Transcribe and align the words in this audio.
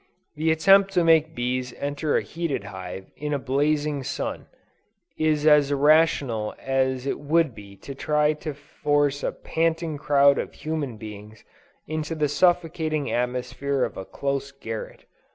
The 0.33 0.49
attempt 0.51 0.91
to 0.93 1.03
make 1.03 1.35
bees 1.35 1.73
enter 1.77 2.17
a 2.17 2.23
heated 2.23 2.63
hive 2.63 3.05
in 3.15 3.35
a 3.35 3.37
blazing 3.37 4.01
sun, 4.01 4.47
is 5.15 5.45
as 5.45 5.71
irrational 5.71 6.55
as 6.57 7.05
it 7.05 7.19
would 7.19 7.53
be 7.53 7.75
to 7.85 7.93
try 7.93 8.33
to 8.33 8.55
force 8.55 9.21
a 9.21 9.31
panting 9.31 9.99
crowd 9.99 10.39
of 10.39 10.53
human 10.55 10.97
beings 10.97 11.43
into 11.85 12.15
the 12.15 12.27
suffocating 12.29 13.11
atmosphere 13.11 13.83
of 13.83 13.95
a 13.95 14.03
close 14.05 14.51
garret. 14.51 15.05